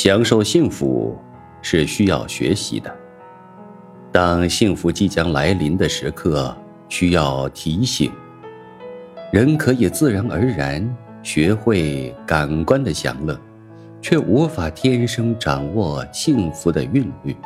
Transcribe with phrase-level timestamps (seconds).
[0.00, 1.18] 享受幸福
[1.60, 2.96] 是需要学习的。
[4.12, 6.56] 当幸福即将来临的时刻，
[6.88, 8.12] 需要提醒。
[9.32, 13.36] 人可以自然而然学会感官的享乐，
[14.00, 17.36] 却无法天生掌握幸福的韵律。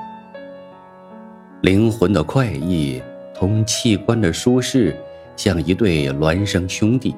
[1.62, 3.00] 灵魂的快意
[3.34, 4.95] 同器官的舒适，
[5.37, 7.16] 像一对孪生兄弟，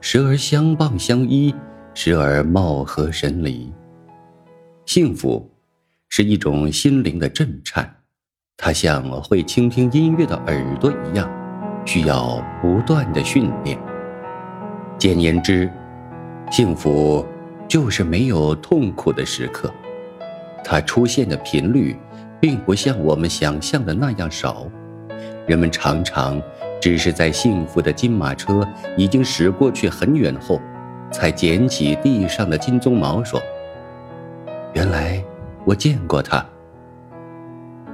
[0.00, 1.52] 时而相傍相依，
[1.94, 3.72] 时而貌合神离。
[4.94, 5.50] 幸福
[6.10, 7.96] 是一种心灵的震颤，
[8.58, 11.26] 它像会倾听音乐的耳朵一样，
[11.86, 13.78] 需要不断的训练。
[14.98, 15.66] 简言之，
[16.50, 17.26] 幸福
[17.66, 19.72] 就是没有痛苦的时刻，
[20.62, 21.96] 它出现的频率
[22.38, 24.66] 并不像我们想象的那样少。
[25.46, 26.38] 人们常常
[26.82, 28.62] 只是在幸福的金马车
[28.98, 30.60] 已经驶过去很远后，
[31.10, 33.42] 才捡起地上的金鬃毛说。
[34.74, 35.22] 原来
[35.66, 36.44] 我见过他。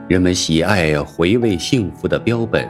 [0.07, 2.69] 人们喜爱回味幸福的标本，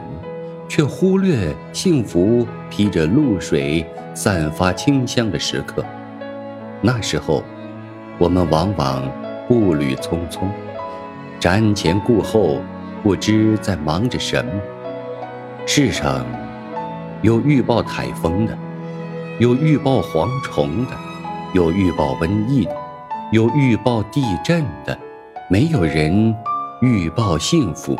[0.67, 3.85] 却忽略幸福披着露水、
[4.15, 5.85] 散发清香的时刻。
[6.81, 7.43] 那时候，
[8.17, 9.03] 我们往往
[9.47, 10.47] 步履匆匆，
[11.39, 12.61] 瞻前顾后，
[13.03, 14.51] 不知在忙着什么。
[15.67, 16.25] 世上
[17.21, 18.57] 有预报台风的，
[19.37, 20.91] 有预报蝗虫的，
[21.53, 22.75] 有预报瘟疫的。
[23.31, 24.97] 有预报地震的，
[25.49, 26.35] 没有人
[26.81, 27.95] 预报幸福。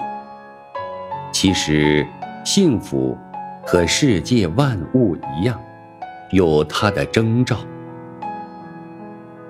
[1.32, 2.04] 其实，
[2.44, 3.16] 幸福
[3.64, 5.62] 和世界万物一样，
[6.32, 7.58] 有它的征兆。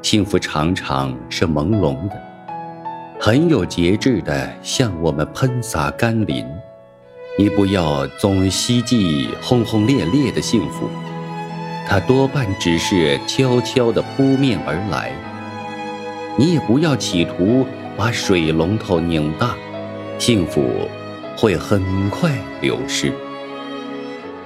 [0.02, 2.22] 幸福常常是朦胧的，
[3.17, 6.45] 很有节制的向我们喷洒甘霖。
[7.38, 10.89] 你不要总希冀轰轰烈烈的幸福，
[11.88, 15.13] 它多半只是悄悄地扑面而来。
[16.39, 17.65] 你也不要企图
[17.97, 19.57] 把水龙头拧大，
[20.17, 20.88] 幸福
[21.35, 23.11] 会很快流失。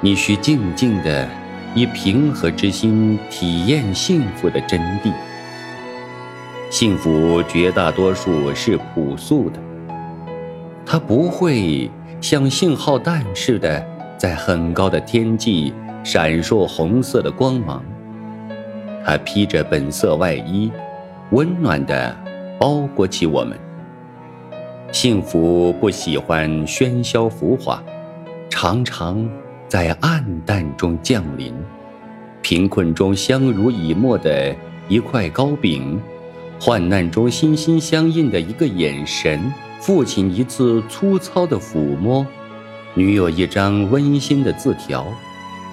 [0.02, 1.30] 你需静静的
[1.76, 5.14] 以平和之心体验幸福的真谛。
[6.72, 9.60] 幸福绝大多数是朴素的，
[10.84, 13.86] 它不会像信号弹似的
[14.18, 15.72] 在很高的天际
[16.04, 17.84] 闪烁红色的光芒，
[19.06, 20.72] 它披着本色外衣。
[21.32, 22.16] 温暖地
[22.60, 23.58] 包裹起我们。
[24.92, 27.84] 幸福不喜欢喧嚣浮华，
[28.50, 29.28] 常常
[29.68, 31.54] 在暗淡中降临。
[32.44, 34.56] 贫困中相濡以沫的
[34.88, 36.00] 一块糕饼，
[36.60, 42.24] 患难中心心相印的一个眼神，父亲一次粗糙的抚摸，
[42.94, 45.08] 女友一张温馨的字条，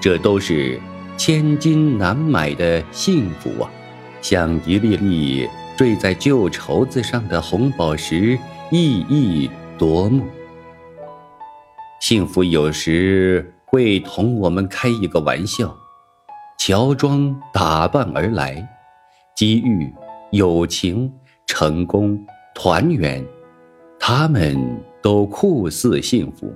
[0.00, 0.80] 这都是
[1.16, 3.70] 千金难买的幸福啊！
[4.20, 8.38] 像一粒粒坠在旧绸子上的红宝石，
[8.70, 10.24] 熠熠夺目。
[12.00, 15.74] 幸福有时会同我们开一个玩笑，
[16.58, 18.66] 乔装打扮而来，
[19.34, 19.90] 机遇、
[20.32, 21.10] 友情、
[21.46, 22.18] 成功、
[22.54, 23.24] 团圆，
[23.98, 24.58] 他们
[25.00, 26.52] 都酷似幸福，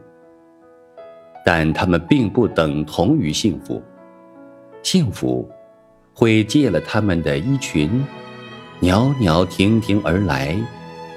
[1.44, 3.82] 但他们并不等同于幸福。
[4.82, 5.48] 幸福。
[6.14, 8.02] 会借了他们的衣裙，
[8.78, 10.56] 袅袅婷婷而来，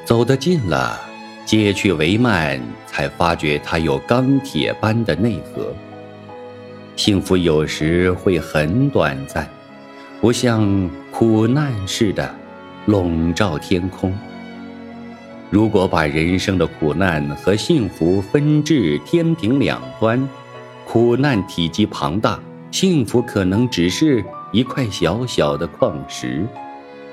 [0.03, 0.99] 走得近了，
[1.45, 5.71] 揭去帷幔，才发觉它有钢铁般的内核。
[6.95, 9.47] 幸福有时会很短暂，
[10.19, 12.33] 不像苦难似的
[12.87, 14.11] 笼罩天空。
[15.51, 20.27] 如果把人生的苦难和幸福分至天平两端，
[20.85, 22.39] 苦难体积庞大，
[22.71, 24.25] 幸福可能只是。
[24.51, 26.47] 一块小小的矿石，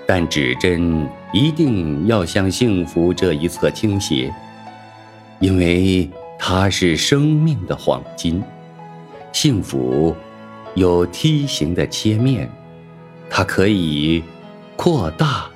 [0.07, 4.33] 但指针一定要向幸福这一侧倾斜，
[5.41, 6.09] 因为
[6.39, 8.43] 它是生命的黄金。
[9.33, 10.15] 幸福
[10.75, 12.49] 有梯形的切面，
[13.29, 14.23] 它可以
[14.77, 15.47] 扩大，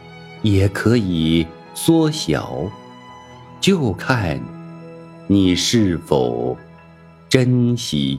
[0.43, 2.59] 也可以缩小，
[3.61, 4.41] 就看
[5.29, 6.57] 你是否
[7.29, 8.19] 珍惜。